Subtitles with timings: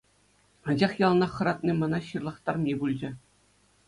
[0.69, 3.09] Анчах яланах хӑратни мана ҫырлахтарми пулчӗ.